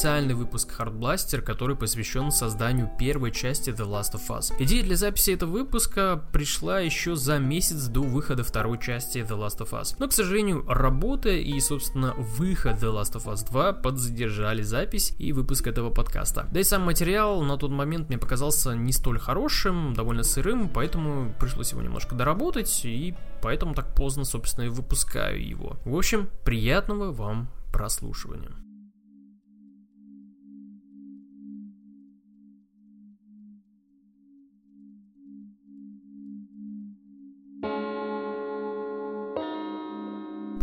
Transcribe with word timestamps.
специальный 0.00 0.32
выпуск 0.32 0.74
Hard 0.78 0.98
Blaster, 0.98 1.42
который 1.42 1.76
посвящен 1.76 2.30
созданию 2.30 2.90
первой 2.98 3.30
части 3.32 3.68
The 3.68 3.86
Last 3.86 4.14
of 4.14 4.26
Us. 4.30 4.50
Идея 4.58 4.82
для 4.82 4.96
записи 4.96 5.32
этого 5.32 5.50
выпуска 5.50 6.24
пришла 6.32 6.80
еще 6.80 7.16
за 7.16 7.38
месяц 7.38 7.84
до 7.88 8.00
выхода 8.00 8.42
второй 8.42 8.78
части 8.78 9.18
The 9.18 9.38
Last 9.38 9.58
of 9.58 9.78
Us. 9.78 9.96
Но, 9.98 10.08
к 10.08 10.14
сожалению, 10.14 10.64
работа 10.66 11.28
и, 11.28 11.60
собственно, 11.60 12.14
выход 12.16 12.82
The 12.82 12.90
Last 12.90 13.12
of 13.12 13.26
Us 13.26 13.46
2 13.46 13.74
подзадержали 13.74 14.62
запись 14.62 15.14
и 15.18 15.34
выпуск 15.34 15.66
этого 15.66 15.90
подкаста. 15.90 16.48
Да 16.50 16.60
и 16.60 16.64
сам 16.64 16.80
материал 16.80 17.42
на 17.42 17.58
тот 17.58 17.70
момент 17.70 18.08
мне 18.08 18.16
показался 18.16 18.74
не 18.74 18.92
столь 18.92 19.18
хорошим, 19.18 19.92
довольно 19.92 20.22
сырым, 20.22 20.70
поэтому 20.70 21.34
пришлось 21.38 21.72
его 21.72 21.82
немножко 21.82 22.14
доработать, 22.14 22.86
и 22.86 23.14
поэтому 23.42 23.74
так 23.74 23.94
поздно, 23.94 24.24
собственно, 24.24 24.64
и 24.64 24.68
выпускаю 24.70 25.46
его. 25.46 25.76
В 25.84 25.94
общем, 25.94 26.30
приятного 26.42 27.12
вам 27.12 27.50
прослушивания. 27.70 28.52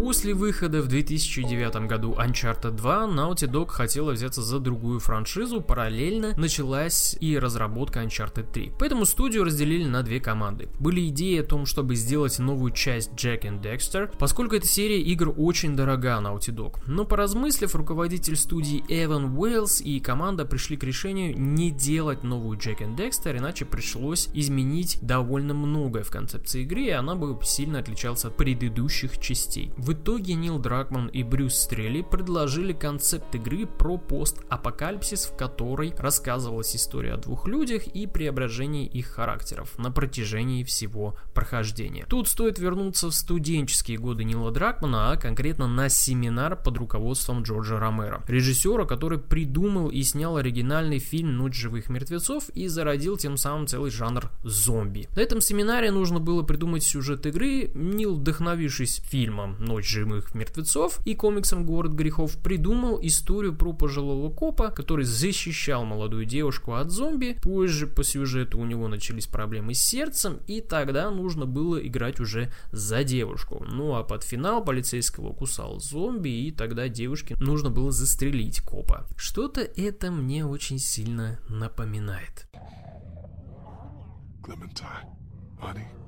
После 0.08 0.34
выхода 0.34 0.82
в 0.82 0.88
2009 0.88 1.86
году 1.86 2.14
Uncharted 2.18 2.78
2 2.78 3.08
Naughty 3.08 3.52
Dog 3.52 3.68
хотела 3.68 4.14
взяться 4.14 4.42
за 4.42 4.60
другую 4.60 5.02
франшизу, 5.02 5.60
параллельно 5.60 6.34
началась 6.38 7.18
и 7.20 7.38
разработка 7.38 8.02
Uncharted 8.02 8.50
3. 8.54 8.72
Поэтому 8.80 9.04
студию 9.06 9.44
разделили 9.44 9.84
на 9.84 10.04
две 10.04 10.22
команды. 10.22 10.70
Были 10.80 11.10
идеи 11.10 11.42
о 11.42 11.44
том, 11.44 11.66
чтобы 11.66 11.96
сделать 11.96 12.40
новую 12.40 12.72
часть 12.72 13.12
Jack 13.16 13.42
and 13.42 13.62
Dexter, 13.62 14.10
поскольку 14.18 14.56
эта 14.56 14.66
серия 14.66 15.02
игр 15.02 15.34
очень 15.36 15.76
дорога 15.76 16.22
Naughty 16.24 16.56
Dog. 16.56 16.78
Но 16.88 17.04
поразмыслив, 17.04 17.76
руководитель 17.76 18.38
студии 18.38 18.86
Эван 18.88 19.38
Уэллс 19.38 19.82
и 19.82 20.00
команда 20.00 20.46
пришли 20.46 20.78
к 20.78 20.86
решению 20.86 21.38
не 21.38 21.70
делать 21.70 22.24
новую 22.24 22.58
Jack 22.58 22.80
and 22.80 22.96
Dexter, 22.96 23.38
иначе 23.38 23.66
пришлось 23.66 24.30
изменить 24.34 25.00
довольно 25.02 25.54
многое 25.54 26.04
в 26.04 26.12
концепции 26.12 26.62
игры, 26.62 26.84
и 26.84 26.92
она 26.92 27.16
бы 27.16 27.38
сильно 27.44 27.80
отличалась 27.80 28.24
от 28.24 28.38
предыдущих 28.38 29.20
частей. 29.20 29.74
В 29.76 29.97
итоге 29.98 30.36
Нил 30.36 30.60
Дракман 30.60 31.08
и 31.08 31.24
Брюс 31.24 31.56
Стрелли 31.56 32.02
предложили 32.02 32.74
концепт 32.74 33.34
игры 33.36 33.66
про 33.66 33.98
постапокалипсис, 33.98 35.26
в 35.26 35.36
которой 35.36 35.94
рассказывалась 35.98 36.76
история 36.76 37.14
о 37.14 37.18
двух 37.18 37.48
людях 37.48 37.88
и 37.88 38.08
преображении 38.08 38.86
их 38.86 39.08
характеров 39.08 39.78
на 39.78 39.92
протяжении 39.92 40.64
всего 40.64 41.16
прохождения. 41.34 42.06
Тут 42.08 42.28
стоит 42.28 42.60
вернуться 42.60 43.10
в 43.10 43.14
студенческие 43.14 43.98
годы 43.98 44.24
Нила 44.24 44.52
Дракмана, 44.52 45.12
а 45.12 45.18
конкретно 45.18 45.68
на 45.68 45.90
семинар 45.90 46.56
под 46.56 46.78
руководством 46.78 47.44
Джорджа 47.44 47.80
Ромеро, 47.80 48.24
режиссера, 48.28 48.86
который 48.86 49.20
придумал 49.20 49.90
и 49.90 50.04
снял 50.04 50.38
оригинальный 50.38 51.00
фильм 51.00 51.38
«Ночь 51.38 51.56
живых 51.56 51.90
мертвецов» 51.90 52.50
и 52.50 52.68
зародил 52.68 53.18
тем 53.18 53.38
самым 53.38 53.68
целый 53.68 53.92
жанр 53.92 54.30
зомби. 54.44 55.08
На 55.16 55.22
этом 55.22 55.42
семинаре 55.42 55.92
нужно 55.92 56.20
было 56.20 56.44
придумать 56.44 56.84
сюжет 56.84 57.26
игры, 57.26 57.72
Нил, 57.74 58.16
вдохновившись 58.16 59.02
фильмом 59.06 59.56
«Ночь 59.60 59.77
«Ночь 59.78 59.90
живых 59.90 60.34
мертвецов» 60.34 61.00
и 61.06 61.14
комиксом 61.14 61.64
«Город 61.64 61.92
грехов» 61.92 62.42
придумал 62.42 62.98
историю 63.04 63.56
про 63.56 63.74
пожилого 63.74 64.34
копа, 64.34 64.72
который 64.72 65.06
защищал 65.06 65.86
молодую 65.86 66.26
девушку 66.26 66.74
от 66.74 66.90
зомби. 66.90 67.38
Позже 67.44 67.86
по 67.86 68.04
сюжету 68.04 68.58
у 68.58 68.66
него 68.66 68.88
начались 68.88 69.28
проблемы 69.28 69.76
с 69.76 69.80
сердцем, 69.80 70.40
и 70.48 70.62
тогда 70.62 71.12
нужно 71.12 71.46
было 71.46 71.78
играть 71.78 72.20
уже 72.20 72.52
за 72.72 73.04
девушку. 73.04 73.64
Ну 73.70 73.94
а 73.94 74.04
под 74.04 74.24
финал 74.24 74.66
полицейского 74.66 75.32
кусал 75.32 75.80
зомби, 75.80 76.48
и 76.48 76.52
тогда 76.52 76.90
девушке 76.90 77.36
нужно 77.40 77.70
было 77.70 77.92
застрелить 77.92 78.62
копа. 78.62 79.06
Что-то 79.16 79.62
это 79.62 80.10
мне 80.10 80.44
очень 80.44 80.80
сильно 80.80 81.40
напоминает. 81.50 82.50
Clementine, 84.42 85.06
honey. 85.62 86.07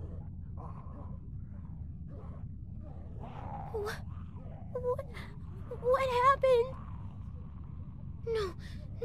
What, 4.82 5.06
what 5.82 6.10
happened? 6.26 6.76
No, 8.28 8.54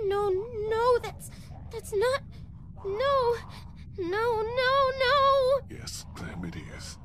no, 0.05 0.31
no, 0.69 0.99
that's, 0.99 1.31
that's 1.73 1.93
not, 1.93 2.23
no, 2.85 3.37
no, 3.99 4.43
no, 4.43 4.91
no. 5.05 5.61
Yes, 5.71 6.05
Clem, 6.15 6.45
it 6.45 6.57
is. 6.77 6.99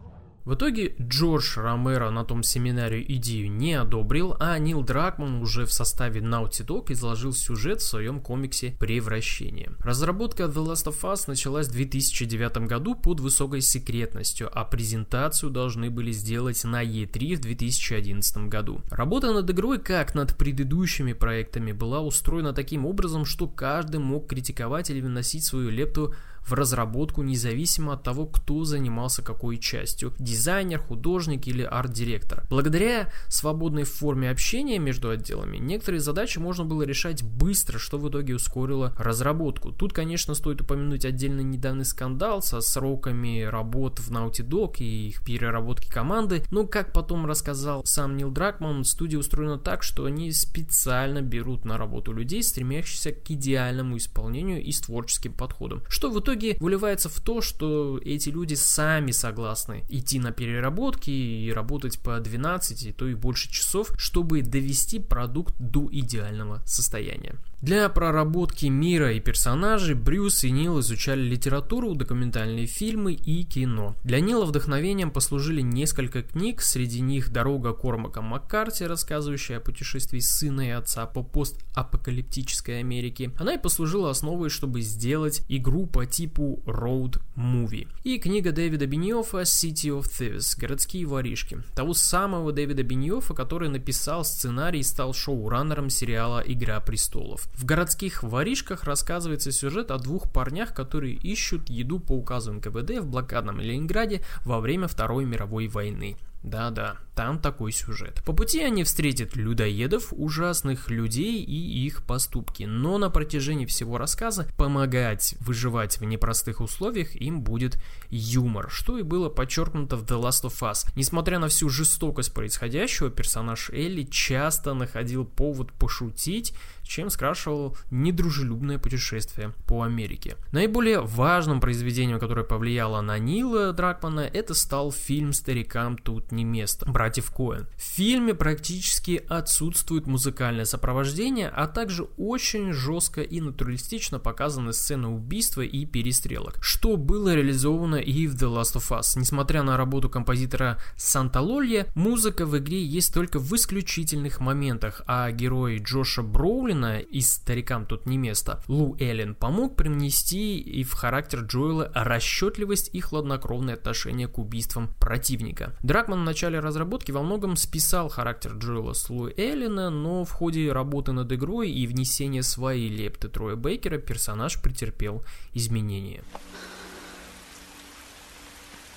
В 0.45 0.55
итоге 0.55 0.95
Джордж 0.99 1.59
Ромеро 1.59 2.09
на 2.11 2.23
том 2.23 2.43
семинаре 2.43 3.03
идею 3.03 3.51
не 3.51 3.73
одобрил, 3.73 4.35
а 4.39 4.57
Нил 4.57 4.83
Дракман 4.83 5.41
уже 5.41 5.65
в 5.65 5.73
составе 5.73 6.21
Naughty 6.21 6.65
Dog 6.65 6.91
изложил 6.91 7.33
сюжет 7.33 7.81
в 7.81 7.85
своем 7.87 8.19
комиксе 8.19 8.75
«Превращение». 8.79 9.71
Разработка 9.79 10.43
The 10.43 10.65
Last 10.65 10.85
of 10.85 11.01
Us 11.01 11.25
началась 11.27 11.67
в 11.67 11.73
2009 11.73 12.67
году 12.67 12.95
под 12.95 13.19
высокой 13.19 13.61
секретностью, 13.61 14.49
а 14.51 14.63
презентацию 14.63 15.51
должны 15.51 15.89
были 15.89 16.11
сделать 16.11 16.63
на 16.63 16.83
E3 16.83 17.35
в 17.35 17.41
2011 17.41 18.49
году. 18.49 18.81
Работа 18.89 19.33
над 19.33 19.49
игрой, 19.49 19.79
как 19.79 20.15
над 20.15 20.37
предыдущими 20.37 21.13
проектами, 21.13 21.73
была 21.73 21.99
устроена 21.99 22.53
таким 22.53 22.85
образом, 22.85 23.25
что 23.25 23.47
каждый 23.47 23.99
мог 23.99 24.27
критиковать 24.27 24.89
или 24.89 25.01
выносить 25.01 25.43
свою 25.43 25.69
лепту 25.69 26.15
в 26.49 26.53
разработку 26.53 27.21
независимо 27.21 27.93
от 27.93 28.03
того, 28.03 28.25
кто 28.25 28.63
занимался 28.63 29.21
какой 29.21 29.57
частью– 29.57 30.13
дизайнер, 30.19 30.79
художник 30.79 31.47
или 31.47 31.61
арт-директор. 31.61 32.43
Благодаря 32.49 33.09
свободной 33.27 33.83
форме 33.83 34.29
общения 34.29 34.79
между 34.79 35.09
отделами, 35.09 35.57
некоторые 35.57 36.01
задачи 36.01 36.39
можно 36.39 36.65
было 36.65 36.83
решать 36.83 37.23
быстро, 37.23 37.77
что 37.77 37.97
в 37.97 38.09
итоге 38.09 38.35
ускорило 38.35 38.95
разработку. 38.97 39.71
Тут, 39.71 39.93
конечно, 39.93 40.33
стоит 40.33 40.61
упомянуть 40.61 41.05
отдельно 41.05 41.41
недавний 41.41 41.83
скандал 41.83 42.41
со 42.41 42.61
сроками 42.61 43.43
работ 43.43 43.99
в 43.99 44.11
Naughty 44.11 44.45
Dog 44.45 44.77
и 44.79 45.09
их 45.09 45.23
переработки 45.23 45.89
команды, 45.89 46.43
но, 46.51 46.65
как 46.65 46.93
потом 46.93 47.25
рассказал 47.25 47.83
сам 47.85 48.17
Нил 48.17 48.31
Дракман, 48.31 48.83
студия 48.83 49.19
устроена 49.19 49.57
так, 49.57 49.83
что 49.83 50.05
они 50.05 50.31
специально 50.31 51.21
берут 51.21 51.65
на 51.65 51.77
работу 51.77 52.11
людей, 52.11 52.41
стремящихся 52.41 53.11
к 53.11 53.29
идеальному 53.29 53.97
исполнению 53.97 54.63
и 54.63 54.71
с 54.71 54.81
творческим 54.81 55.33
подходом, 55.33 55.83
что 55.87 56.09
в 56.09 56.19
итоге 56.19 56.38
итоге 56.39 56.57
выливается 56.59 57.09
в 57.09 57.19
то, 57.19 57.41
что 57.41 57.99
эти 58.03 58.29
люди 58.29 58.53
сами 58.53 59.11
согласны 59.11 59.83
идти 59.89 60.19
на 60.19 60.31
переработки 60.31 61.09
и 61.09 61.51
работать 61.51 61.99
по 61.99 62.19
12, 62.19 62.95
то 62.95 63.07
и 63.07 63.13
больше 63.13 63.51
часов, 63.51 63.91
чтобы 63.97 64.41
довести 64.41 64.99
продукт 64.99 65.53
до 65.59 65.87
идеального 65.91 66.61
состояния. 66.65 67.35
Для 67.61 67.89
проработки 67.89 68.67
мира 68.67 69.11
и 69.11 69.19
персонажей 69.19 69.93
Брюс 69.93 70.45
и 70.45 70.49
Нил 70.49 70.79
изучали 70.79 71.19
литературу, 71.19 71.93
документальные 71.93 72.67
фильмы 72.67 73.11
и 73.11 73.43
кино. 73.43 73.97
Для 74.05 74.21
Нила 74.21 74.45
вдохновением 74.45 75.11
послужили 75.11 75.59
несколько 75.59 76.23
книг, 76.23 76.61
среди 76.61 77.01
них 77.01 77.33
«Дорога 77.33 77.73
Кормака 77.73 78.21
Маккарти», 78.21 78.85
рассказывающая 78.85 79.57
о 79.57 79.59
путешествии 79.59 80.19
сына 80.19 80.69
и 80.69 80.69
отца 80.69 81.05
по 81.05 81.21
постапокалиптической 81.21 82.79
Америке. 82.79 83.33
Она 83.37 83.55
и 83.55 83.61
послужила 83.61 84.09
основой, 84.09 84.49
чтобы 84.49 84.79
сделать 84.79 85.41
игру 85.49 85.85
по 85.85 86.05
типу 86.05 86.63
Road 86.65 87.19
Movie. 87.35 87.89
И 88.05 88.19
книга 88.19 88.53
Дэвида 88.53 88.85
Беньофа 88.85 89.41
«City 89.41 89.89
of 89.89 90.05
Thieves» 90.05 90.57
«Городские 90.57 91.05
воришки». 91.05 91.61
Того 91.75 91.93
самого 91.93 92.53
Дэвида 92.53 92.83
Беньофа, 92.83 93.33
который 93.33 93.67
написал 93.67 94.23
сценарий 94.23 94.79
и 94.79 94.83
стал 94.83 95.13
шоураннером 95.13 95.89
сериала 95.89 96.41
«Игра 96.45 96.79
престолов». 96.79 97.48
В 97.53 97.65
городских 97.65 98.23
воришках 98.23 98.85
рассказывается 98.85 99.51
сюжет 99.51 99.91
о 99.91 99.97
двух 99.97 100.31
парнях, 100.31 100.73
которые 100.73 101.13
ищут 101.13 101.69
еду 101.69 101.99
по 101.99 102.13
указу 102.13 102.53
НКВД 102.53 102.99
в 102.99 103.07
блокадном 103.07 103.59
Ленинграде 103.59 104.23
во 104.45 104.59
время 104.59 104.87
Второй 104.87 105.25
мировой 105.25 105.67
войны. 105.67 106.15
Да-да, 106.43 106.95
там 107.19 107.37
такой 107.37 107.73
сюжет. 107.73 108.23
По 108.25 108.31
пути 108.31 108.63
они 108.63 108.85
встретят 108.85 109.35
людоедов, 109.35 110.13
ужасных 110.13 110.89
людей 110.89 111.43
и 111.43 111.85
их 111.85 112.03
поступки, 112.03 112.63
но 112.63 112.97
на 112.97 113.09
протяжении 113.09 113.65
всего 113.65 113.97
рассказа 113.97 114.47
помогать 114.55 115.35
выживать 115.41 115.99
в 115.99 116.05
непростых 116.05 116.61
условиях 116.61 117.17
им 117.17 117.41
будет 117.41 117.77
юмор, 118.09 118.69
что 118.71 118.97
и 118.97 119.01
было 119.01 119.27
подчеркнуто 119.27 119.97
в 119.97 120.05
The 120.05 120.17
Last 120.17 120.45
of 120.45 120.61
Us. 120.61 120.89
Несмотря 120.95 121.39
на 121.39 121.49
всю 121.49 121.67
жестокость 121.67 122.33
происходящего, 122.33 123.09
персонаж 123.09 123.69
Элли 123.71 124.03
часто 124.03 124.73
находил 124.73 125.25
повод 125.25 125.73
пошутить, 125.73 126.53
чем 126.89 127.09
скрашивал 127.09 127.77
недружелюбное 127.91 128.79
путешествие 128.79 129.53
по 129.67 129.83
Америке. 129.83 130.37
Наиболее 130.51 131.01
важным 131.01 131.59
произведением, 131.59 132.19
которое 132.19 132.43
повлияло 132.43 133.01
на 133.01 133.19
Нила 133.19 133.73
Дракмана, 133.73 134.21
это 134.21 134.53
стал 134.53 134.91
фильм 134.91 135.33
«Старикам 135.33 135.97
тут 135.97 136.31
не 136.31 136.43
место». 136.43 136.89
Братьев 137.09 137.31
Коэн. 137.31 137.67
В 137.75 137.81
фильме 137.81 138.35
практически 138.35 139.23
отсутствует 139.27 140.05
музыкальное 140.05 140.65
сопровождение, 140.65 141.49
а 141.49 141.65
также 141.65 142.03
очень 142.17 142.71
жестко 142.71 143.21
и 143.21 143.41
натуралистично 143.41 144.19
показаны 144.19 144.73
сцены 144.73 145.07
убийства 145.07 145.61
и 145.61 145.87
перестрелок, 145.87 146.57
что 146.61 146.97
было 146.97 147.33
реализовано 147.33 147.95
и 147.95 148.27
в 148.27 148.35
The 148.35 148.47
Last 148.47 148.75
of 148.75 148.91
Us. 148.91 149.17
Несмотря 149.17 149.63
на 149.63 149.75
работу 149.75 150.07
композитора 150.07 150.77
Санта 150.97 151.41
Лолья, 151.41 151.87
музыка 151.95 152.45
в 152.45 152.55
игре 152.59 152.83
есть 152.83 153.11
только 153.11 153.39
в 153.39 153.51
исключительных 153.55 154.39
моментах, 154.39 155.01
а 155.07 155.31
герой 155.31 155.79
Джоша 155.79 156.21
Броулина 156.21 156.99
из 156.99 157.31
«Старикам 157.31 157.87
тут 157.87 158.05
не 158.05 158.19
место» 158.19 158.61
Лу 158.67 158.95
Эллен 158.99 159.33
помог 159.33 159.75
привнести 159.75 160.59
и 160.59 160.83
в 160.83 160.93
характер 160.93 161.39
Джоэла 161.39 161.91
расчетливость 161.95 162.91
и 162.93 162.99
хладнокровное 162.99 163.73
отношение 163.73 164.27
к 164.27 164.37
убийствам 164.37 164.89
противника. 164.99 165.75
Дракман 165.81 166.21
в 166.21 166.25
начале 166.25 166.59
разработки 166.59 166.98
во 167.07 167.23
многом 167.23 167.55
списал 167.55 168.09
характер 168.09 168.53
Джоэла 168.53 168.93
с 168.93 169.09
Лу 169.09 169.29
Эллена, 169.29 169.89
но 169.89 170.25
в 170.25 170.31
ходе 170.31 170.71
работы 170.71 171.13
над 171.13 171.31
игрой 171.31 171.71
и 171.71 171.87
внесения 171.87 172.43
своей 172.43 172.89
лепты 172.89 173.29
Троя 173.29 173.55
Бейкера 173.55 173.97
персонаж 173.97 174.61
претерпел 174.61 175.23
изменения. 175.53 176.23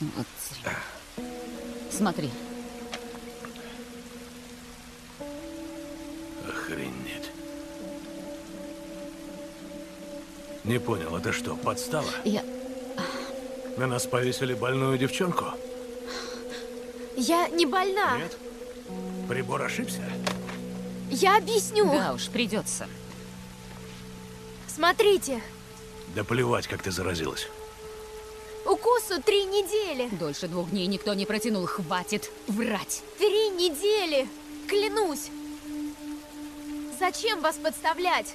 Вот. 0.01 0.27
Смотри. 1.91 2.31
Охренеть. 6.49 7.31
Не 10.65 10.79
понял, 10.79 11.17
это 11.17 11.33
что, 11.33 11.57
подстава? 11.57 12.09
Я... 12.25 12.43
На 13.79 13.87
нас 13.87 14.07
повесили 14.07 14.55
больную 14.55 14.99
девчонку? 14.99 15.47
Я 17.17 17.49
не 17.49 17.67
больна. 17.67 18.19
Нет? 18.19 18.37
Прибор 19.29 19.63
ошибся? 19.63 20.03
Я 21.11 21.37
объясню. 21.37 21.87
Да 21.93 22.13
уж, 22.15 22.29
придется. 22.29 22.89
Смотрите, 24.67 25.41
Да 26.15 26.25
плевать, 26.25 26.67
как 26.67 26.83
ты 26.83 26.91
заразилась. 26.91 27.49
укусу 28.65 29.21
три 29.23 29.45
недели. 29.45 30.09
Дольше 30.17 30.49
двух 30.49 30.71
дней 30.71 30.87
никто 30.87 31.13
не 31.15 31.27
протянул. 31.27 31.67
Хватит 31.67 32.31
врать. 32.47 33.03
Три 33.19 33.51
недели. 33.51 34.27
Клянусь. 34.69 35.29
Зачем 36.99 37.41
вас 37.43 37.57
подставлять? 37.57 38.35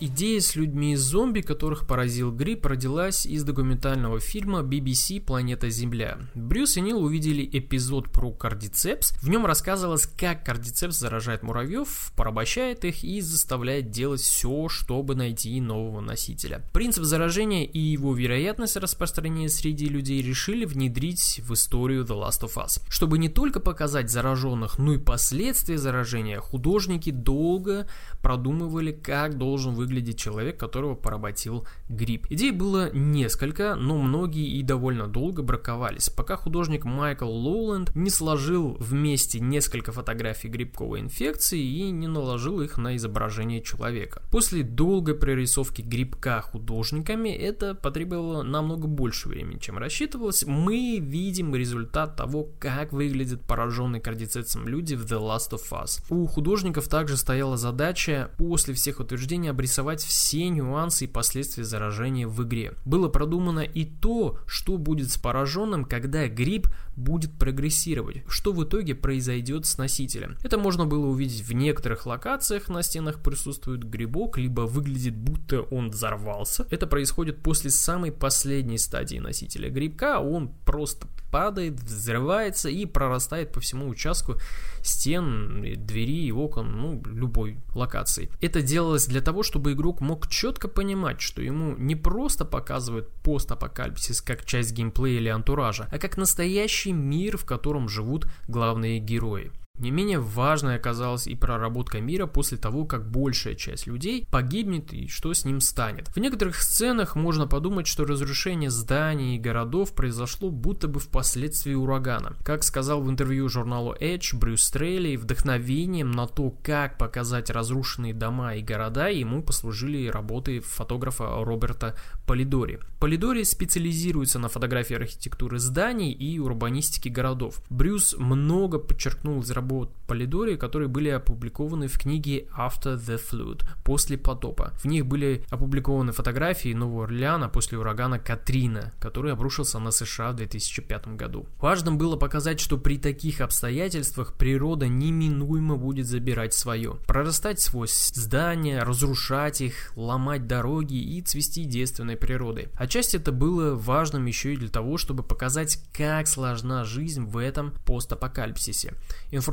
Идея 0.00 0.40
с 0.40 0.56
людьми 0.56 0.94
из 0.94 1.02
зомби, 1.02 1.40
которых 1.40 1.86
поразил 1.86 2.32
грипп, 2.32 2.66
родилась 2.66 3.26
из 3.26 3.44
документального 3.44 4.18
фильма 4.18 4.60
BBC 4.60 5.20
«Планета 5.20 5.70
Земля». 5.70 6.18
Брюс 6.34 6.76
и 6.76 6.80
Нил 6.80 7.00
увидели 7.00 7.48
эпизод 7.52 8.10
про 8.10 8.32
кардицепс. 8.32 9.12
В 9.22 9.28
нем 9.28 9.46
рассказывалось, 9.46 10.06
как 10.06 10.44
кардицепс 10.44 10.98
заражает 10.98 11.44
муравьев, 11.44 12.12
порабощает 12.16 12.84
их 12.84 13.04
и 13.04 13.20
заставляет 13.20 13.90
делать 13.90 14.20
все, 14.20 14.68
чтобы 14.68 15.14
найти 15.14 15.60
нового 15.60 16.00
носителя. 16.00 16.64
Принцип 16.72 17.04
заражения 17.04 17.64
и 17.64 17.78
его 17.78 18.14
вероятность 18.14 18.76
распространения 18.76 19.48
среди 19.48 19.86
людей 19.86 20.20
решили 20.22 20.64
внедрить 20.64 21.40
в 21.44 21.54
историю 21.54 22.04
The 22.04 22.20
Last 22.20 22.42
of 22.42 22.56
Us. 22.56 22.82
Чтобы 22.88 23.18
не 23.18 23.28
только 23.28 23.60
показать 23.60 24.10
зараженных, 24.10 24.76
но 24.78 24.94
и 24.94 24.98
последствия 24.98 25.78
заражения, 25.78 26.40
художники 26.40 27.10
долго 27.10 27.86
продумывали, 28.20 28.90
как 28.90 29.38
должен 29.38 29.74
выглядеть 29.74 29.83
человек, 30.14 30.58
которого 30.58 30.94
поработил 30.94 31.66
грипп. 31.88 32.26
Идей 32.30 32.50
было 32.50 32.90
несколько, 32.92 33.74
но 33.74 33.98
многие 33.98 34.46
и 34.58 34.62
довольно 34.62 35.06
долго 35.06 35.42
браковались, 35.42 36.08
пока 36.08 36.36
художник 36.36 36.84
Майкл 36.84 37.28
Лоуленд 37.30 37.94
не 37.94 38.10
сложил 38.10 38.76
вместе 38.80 39.40
несколько 39.40 39.92
фотографий 39.92 40.48
грибковой 40.48 41.00
инфекции 41.00 41.60
и 41.60 41.90
не 41.90 42.08
наложил 42.08 42.60
их 42.60 42.78
на 42.78 42.96
изображение 42.96 43.62
человека. 43.62 44.22
После 44.30 44.62
долгой 44.62 45.14
прорисовки 45.14 45.82
грибка 45.82 46.40
художниками 46.40 47.28
это 47.28 47.74
потребовало 47.74 48.42
намного 48.42 48.86
больше 48.86 49.28
времени, 49.28 49.58
чем 49.58 49.78
рассчитывалось. 49.78 50.44
Мы 50.46 50.98
видим 50.98 51.54
результат 51.54 52.16
того, 52.16 52.48
как 52.58 52.92
выглядят 52.92 53.42
пораженные 53.42 54.00
кардицепсом 54.00 54.66
люди 54.66 54.94
в 54.94 55.04
The 55.04 55.20
Last 55.20 55.50
of 55.52 55.70
Us. 55.70 56.02
У 56.10 56.26
художников 56.26 56.88
также 56.88 57.16
стояла 57.16 57.56
задача 57.56 58.30
после 58.38 58.74
всех 58.74 59.00
утверждений 59.00 59.50
обрисовать 59.50 59.73
все 60.04 60.48
нюансы 60.48 61.04
и 61.04 61.08
последствия 61.08 61.64
заражения 61.64 62.28
в 62.28 62.42
игре. 62.44 62.74
Было 62.84 63.08
продумано 63.08 63.60
и 63.60 63.84
то, 63.84 64.38
что 64.46 64.76
будет 64.76 65.10
с 65.10 65.16
пораженным, 65.16 65.84
когда 65.84 66.28
грипп 66.28 66.68
будет 66.96 67.32
прогрессировать, 67.38 68.22
что 68.28 68.52
в 68.52 68.64
итоге 68.64 68.94
произойдет 68.94 69.66
с 69.66 69.78
носителем. 69.78 70.36
Это 70.42 70.58
можно 70.58 70.86
было 70.86 71.06
увидеть 71.06 71.42
в 71.42 71.52
некоторых 71.52 72.06
локациях, 72.06 72.68
на 72.68 72.82
стенах 72.82 73.20
присутствует 73.20 73.84
грибок, 73.84 74.38
либо 74.38 74.62
выглядит 74.62 75.16
будто 75.16 75.62
он 75.62 75.90
взорвался. 75.90 76.66
Это 76.70 76.86
происходит 76.86 77.42
после 77.42 77.70
самой 77.70 78.12
последней 78.12 78.78
стадии 78.78 79.18
носителя 79.18 79.70
грибка, 79.70 80.20
он 80.20 80.48
просто 80.64 81.06
падает, 81.34 81.80
взрывается 81.80 82.68
и 82.68 82.86
прорастает 82.86 83.50
по 83.50 83.58
всему 83.58 83.88
участку 83.88 84.36
стен, 84.82 85.62
двери 85.84 86.26
и 86.26 86.30
окон, 86.30 86.80
ну, 86.80 87.02
любой 87.06 87.58
локации. 87.74 88.30
Это 88.40 88.62
делалось 88.62 89.06
для 89.06 89.20
того, 89.20 89.42
чтобы 89.42 89.72
игрок 89.72 90.00
мог 90.00 90.28
четко 90.28 90.68
понимать, 90.68 91.20
что 91.20 91.42
ему 91.42 91.74
не 91.76 91.96
просто 91.96 92.44
показывают 92.44 93.08
постапокалипсис 93.24 94.20
как 94.20 94.44
часть 94.44 94.74
геймплея 94.74 95.18
или 95.18 95.28
антуража, 95.28 95.88
а 95.90 95.98
как 95.98 96.16
настоящий 96.16 96.92
мир, 96.92 97.36
в 97.36 97.44
котором 97.44 97.88
живут 97.88 98.28
главные 98.46 99.00
герои. 99.00 99.50
Не 99.80 99.90
менее 99.90 100.20
важной 100.20 100.76
оказалась 100.76 101.26
и 101.26 101.34
проработка 101.34 102.00
мира 102.00 102.26
после 102.26 102.56
того, 102.56 102.84
как 102.84 103.10
большая 103.10 103.56
часть 103.56 103.88
людей 103.88 104.24
погибнет 104.30 104.92
и 104.92 105.08
что 105.08 105.34
с 105.34 105.44
ним 105.44 105.60
станет. 105.60 106.08
В 106.14 106.16
некоторых 106.18 106.62
сценах 106.62 107.16
можно 107.16 107.48
подумать, 107.48 107.88
что 107.88 108.04
разрушение 108.04 108.70
зданий 108.70 109.34
и 109.34 109.40
городов 109.40 109.92
произошло 109.92 110.50
будто 110.50 110.86
бы 110.86 111.00
впоследствии 111.00 111.74
урагана. 111.74 112.34
Как 112.44 112.62
сказал 112.62 113.02
в 113.02 113.10
интервью 113.10 113.48
журналу 113.48 113.96
Edge 114.00 114.38
Брюс 114.38 114.70
Трейли, 114.70 115.16
вдохновением 115.16 116.12
на 116.12 116.28
то, 116.28 116.50
как 116.62 116.96
показать 116.96 117.50
разрушенные 117.50 118.14
дома 118.14 118.54
и 118.54 118.62
города, 118.62 119.08
ему 119.08 119.42
послужили 119.42 120.06
работы 120.06 120.60
фотографа 120.60 121.44
Роберта 121.44 121.96
Полидори. 122.28 122.78
Полидори 123.00 123.42
специализируется 123.42 124.38
на 124.38 124.48
фотографии 124.48 124.94
архитектуры 124.94 125.58
зданий 125.58 126.12
и 126.12 126.38
урбанистики 126.38 127.08
городов. 127.08 127.60
Брюс 127.70 128.14
много 128.16 128.78
подчеркнул 128.78 129.40
из 129.40 129.50
работ 129.64 129.90
Полидори, 130.06 130.56
которые 130.56 130.88
были 130.88 131.08
опубликованы 131.08 131.88
в 131.88 131.98
книге 131.98 132.46
After 132.56 132.96
the 132.96 133.18
Flood, 133.18 133.64
после 133.84 134.18
потопа. 134.18 134.72
В 134.82 134.84
них 134.84 135.06
были 135.06 135.44
опубликованы 135.50 136.12
фотографии 136.12 136.74
Нового 136.74 137.04
Орлеана 137.04 137.48
после 137.48 137.78
урагана 137.78 138.18
Катрина, 138.18 138.92
который 139.00 139.32
обрушился 139.32 139.78
на 139.78 139.90
США 139.90 140.32
в 140.32 140.36
2005 140.36 141.16
году. 141.16 141.46
Важным 141.58 141.96
было 141.96 142.16
показать, 142.16 142.60
что 142.60 142.76
при 142.76 142.98
таких 142.98 143.40
обстоятельствах 143.40 144.34
природа 144.34 144.88
неминуемо 144.88 145.76
будет 145.76 146.06
забирать 146.06 146.52
свое. 146.52 146.96
Прорастать 147.06 147.60
сквозь 147.60 148.10
здания, 148.12 148.82
разрушать 148.82 149.62
их, 149.62 149.92
ломать 149.96 150.46
дороги 150.46 150.96
и 150.96 151.22
цвести 151.22 151.64
действенной 151.64 152.16
природой. 152.16 152.68
Отчасти 152.74 153.16
это 153.16 153.32
было 153.32 153.74
важным 153.74 154.26
еще 154.26 154.52
и 154.52 154.58
для 154.58 154.68
того, 154.68 154.98
чтобы 154.98 155.22
показать, 155.22 155.78
как 155.96 156.28
сложна 156.28 156.84
жизнь 156.84 157.24
в 157.24 157.38
этом 157.38 157.72
постапокалипсисе. 157.86 158.92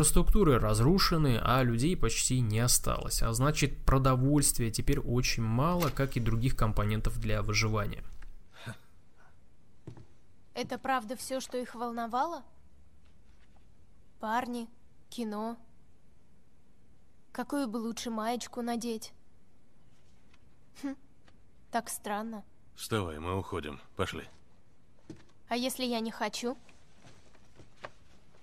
Инфраструктуры 0.02 0.58
разрушены, 0.58 1.40
а 1.44 1.62
людей 1.62 1.96
почти 1.96 2.40
не 2.40 2.58
осталось. 2.58 3.22
А 3.22 3.32
значит, 3.34 3.86
продовольствия 3.86 4.72
теперь 4.72 5.00
очень 5.00 5.44
мало, 5.44 5.92
как 5.92 6.18
и 6.18 6.20
других 6.20 6.56
компонентов 6.56 7.20
для 7.20 7.44
выживания. 7.44 8.04
Это 10.56 10.80
правда 10.80 11.16
все, 11.16 11.40
что 11.40 11.60
их 11.60 11.76
волновало? 11.76 12.42
Парни, 14.20 14.68
кино. 15.12 15.56
Какую 17.32 17.68
бы 17.68 17.78
лучше 17.78 18.10
маечку 18.10 18.64
надеть? 18.64 19.14
Хм, 20.82 20.96
так 21.70 21.90
странно. 21.90 22.44
Вставай, 22.74 23.20
мы 23.20 23.38
уходим. 23.38 23.80
Пошли. 23.96 24.28
А 25.48 25.56
если 25.56 25.86
я 25.86 26.00
не 26.00 26.10
хочу? 26.10 26.58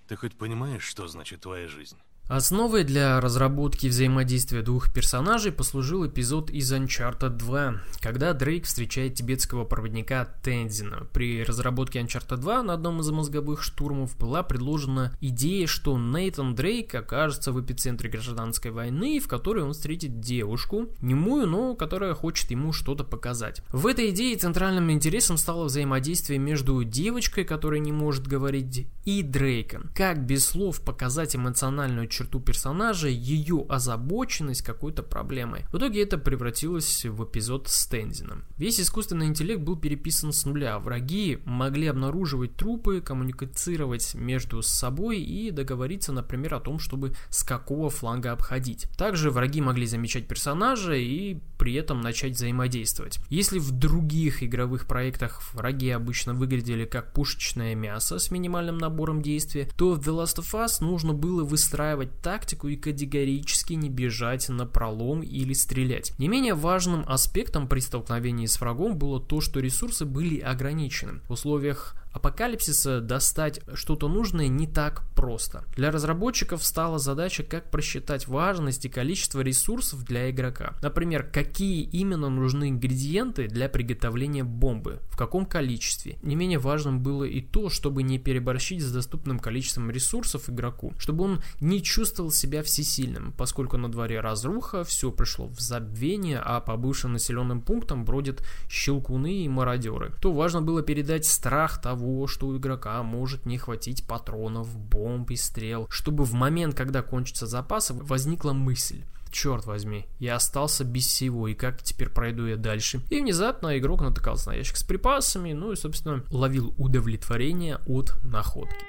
Ты 0.09 0.15
хоть 0.15 0.35
понимаешь, 0.35 0.81
что 0.81 1.07
значит 1.07 1.41
твоя 1.41 1.67
жизнь? 1.67 1.95
Основой 2.29 2.83
для 2.83 3.19
разработки 3.19 3.87
взаимодействия 3.87 4.61
двух 4.61 4.93
персонажей 4.93 5.51
послужил 5.51 6.05
эпизод 6.05 6.51
из 6.51 6.71
Uncharted 6.71 7.37
2, 7.37 7.81
когда 8.01 8.33
Дрейк 8.33 8.65
встречает 8.65 9.15
тибетского 9.15 9.65
проводника 9.65 10.25
Тензина. 10.43 11.07
При 11.11 11.43
разработке 11.43 11.99
Uncharted 11.99 12.37
2 12.37 12.61
на 12.61 12.73
одном 12.73 12.99
из 12.99 13.09
мозговых 13.09 13.63
штурмов 13.63 14.15
была 14.15 14.43
предложена 14.43 15.17
идея, 15.19 15.65
что 15.65 15.97
Нейтан 15.97 16.53
Дрейк 16.53 16.93
окажется 16.93 17.51
в 17.51 17.59
эпицентре 17.59 18.11
гражданской 18.11 18.69
войны, 18.69 19.19
в 19.19 19.27
которой 19.27 19.63
он 19.63 19.73
встретит 19.73 20.19
девушку, 20.19 20.85
немую, 21.01 21.47
но 21.47 21.73
которая 21.73 22.13
хочет 22.13 22.51
ему 22.51 22.73
что-то 22.73 23.03
показать. 23.03 23.63
В 23.71 23.87
этой 23.87 24.11
идее 24.11 24.37
центральным 24.37 24.91
интересом 24.91 25.37
стало 25.37 25.63
взаимодействие 25.63 26.37
между 26.37 26.83
девочкой, 26.83 27.43
которая 27.43 27.79
не 27.79 27.91
может 27.91 28.27
говорить, 28.27 28.87
и 29.03 29.23
Дрейком. 29.23 29.89
Как 29.95 30.23
без 30.23 30.45
слов 30.45 30.81
показать 30.81 31.35
эмоциональную 31.35 32.07
черту 32.19 32.39
персонажа, 32.39 33.07
ее 33.07 33.65
озабоченность 33.69 34.61
какой-то 34.61 35.03
проблемой. 35.03 35.65
В 35.71 35.77
итоге 35.77 36.03
это 36.03 36.17
превратилось 36.17 37.05
в 37.05 37.23
эпизод 37.23 37.67
с 37.67 37.85
Тензином. 37.87 38.43
Весь 38.57 38.79
искусственный 38.79 39.27
интеллект 39.27 39.61
был 39.61 39.77
переписан 39.77 40.33
с 40.33 40.45
нуля. 40.45 40.79
Враги 40.79 41.39
могли 41.45 41.87
обнаруживать 41.87 42.55
трупы, 42.55 43.01
коммуницировать 43.01 44.15
между 44.15 44.61
собой 44.61 45.19
и 45.21 45.51
договориться, 45.51 46.11
например, 46.11 46.55
о 46.55 46.59
том, 46.59 46.79
чтобы 46.79 47.13
с 47.29 47.43
какого 47.43 47.89
фланга 47.89 48.31
обходить. 48.31 48.87
Также 48.97 49.31
враги 49.31 49.61
могли 49.61 49.85
замечать 49.85 50.27
персонажа 50.27 50.95
и 50.95 51.37
при 51.57 51.73
этом 51.75 52.01
начать 52.01 52.33
взаимодействовать. 52.33 53.19
Если 53.29 53.59
в 53.59 53.71
других 53.71 54.43
игровых 54.43 54.87
проектах 54.87 55.41
враги 55.53 55.89
обычно 55.89 56.33
выглядели 56.33 56.85
как 56.85 57.13
пушечное 57.13 57.75
мясо 57.75 58.19
с 58.19 58.31
минимальным 58.31 58.77
набором 58.77 59.21
действий, 59.21 59.67
то 59.77 59.93
в 59.93 59.99
The 59.99 60.23
Last 60.23 60.39
of 60.39 60.53
Us 60.53 60.83
нужно 60.83 61.13
было 61.13 61.43
выстраивать 61.43 62.08
выбрать 62.09 62.21
тактику 62.21 62.67
и 62.67 62.75
категорически 62.75 63.73
не 63.73 63.89
бежать 63.89 64.49
на 64.49 64.65
пролом 64.65 65.21
или 65.21 65.53
стрелять. 65.53 66.13
Не 66.17 66.27
менее 66.27 66.53
важным 66.53 67.03
аспектом 67.07 67.67
при 67.67 67.79
столкновении 67.79 68.45
с 68.45 68.59
врагом 68.59 68.97
было 68.97 69.19
то, 69.19 69.41
что 69.41 69.59
ресурсы 69.59 70.05
были 70.05 70.39
ограничены. 70.39 71.21
В 71.27 71.31
условиях 71.31 71.95
апокалипсиса 72.13 73.01
достать 73.01 73.61
что-то 73.73 74.07
нужное 74.07 74.47
не 74.47 74.67
так 74.67 75.03
просто. 75.15 75.63
Для 75.75 75.91
разработчиков 75.91 76.63
стала 76.63 76.99
задача, 76.99 77.43
как 77.43 77.69
просчитать 77.71 78.27
важность 78.27 78.85
и 78.85 78.89
количество 78.89 79.41
ресурсов 79.41 80.03
для 80.03 80.29
игрока. 80.29 80.75
Например, 80.81 81.23
какие 81.23 81.83
именно 81.83 82.29
нужны 82.29 82.69
ингредиенты 82.69 83.47
для 83.47 83.69
приготовления 83.69 84.43
бомбы, 84.43 84.99
в 85.09 85.17
каком 85.17 85.45
количестве. 85.45 86.17
Не 86.21 86.35
менее 86.35 86.59
важным 86.59 87.01
было 87.01 87.23
и 87.23 87.41
то, 87.41 87.69
чтобы 87.69 88.03
не 88.03 88.17
переборщить 88.17 88.81
с 88.81 88.91
доступным 88.91 89.39
количеством 89.39 89.91
ресурсов 89.91 90.49
игроку, 90.49 90.93
чтобы 90.97 91.23
он 91.25 91.43
не 91.59 91.81
чувствовал 91.83 92.31
себя 92.31 92.63
всесильным, 92.63 93.33
поскольку 93.33 93.77
на 93.77 93.91
дворе 93.91 94.19
разруха, 94.19 94.83
все 94.83 95.11
пришло 95.11 95.47
в 95.47 95.59
забвение, 95.59 96.39
а 96.39 96.59
по 96.59 96.77
бывшим 96.77 97.13
населенным 97.13 97.61
пунктам 97.61 98.05
бродят 98.05 98.43
щелкуны 98.69 99.43
и 99.43 99.49
мародеры. 99.49 100.13
То 100.21 100.31
важно 100.31 100.61
было 100.61 100.81
передать 100.81 101.25
страх 101.25 101.81
того, 101.81 101.98
того, 101.99 102.27
что 102.27 102.47
у 102.47 102.57
игрока 102.57 103.03
может 103.03 103.45
не 103.45 103.57
хватить 103.57 104.05
патронов, 104.07 104.77
бомб 104.77 105.31
и 105.31 105.35
стрел, 105.35 105.87
чтобы 105.89 106.23
в 106.23 106.33
момент, 106.33 106.75
когда 106.75 107.01
кончатся 107.01 107.45
запасы, 107.45 107.93
возникла 107.93 108.53
мысль. 108.53 109.03
Черт 109.31 109.65
возьми, 109.65 110.07
я 110.17 110.37
остался 110.37 110.83
без 110.83 111.05
всего, 111.05 111.47
и 111.47 111.53
как 111.53 111.83
теперь 111.83 112.09
пройду 112.09 112.47
я 112.47 112.55
дальше? 112.55 113.01
И 113.09 113.19
внезапно 113.21 113.77
игрок 113.77 114.01
натыкался 114.01 114.49
на 114.49 114.55
ящик 114.55 114.77
с 114.77 114.83
припасами, 114.83 115.53
ну 115.53 115.71
и, 115.71 115.75
собственно, 115.75 116.23
ловил 116.31 116.73
удовлетворение 116.77 117.79
от 117.85 118.15
находки. 118.23 118.85